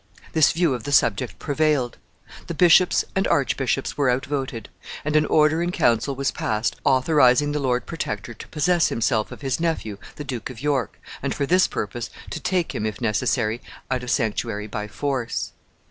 This 0.33 0.51
view 0.51 0.73
of 0.73 0.83
the 0.83 0.91
subject 0.91 1.37
prevailed. 1.37 1.99
The 2.47 2.55
bishops 2.55 3.05
and 3.15 3.27
archbishops 3.27 3.97
were 3.99 4.09
outvoted, 4.09 4.67
and 5.05 5.15
an 5.15 5.27
order 5.27 5.61
in 5.61 5.71
council 5.71 6.15
was 6.15 6.31
passed 6.31 6.75
authorizing 6.83 7.51
the 7.51 7.59
Lord 7.59 7.85
Protector 7.85 8.33
to 8.33 8.47
possess 8.47 8.87
himself 8.87 9.31
of 9.31 9.41
his 9.41 9.59
nephew, 9.59 9.99
the 10.15 10.23
Duke 10.23 10.49
of 10.49 10.59
York, 10.59 10.99
and 11.21 11.35
for 11.35 11.45
this 11.45 11.67
purpose 11.67 12.09
to 12.31 12.39
take 12.39 12.73
him, 12.73 12.87
if 12.87 12.99
necessary, 12.99 13.61
out 13.91 14.01
of 14.01 14.09
sanctuary 14.09 14.65
by 14.65 14.87
force. 14.87 15.51